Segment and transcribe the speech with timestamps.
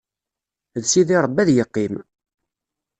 [0.81, 1.95] D Sidi Ṛebbi ad yeqqim.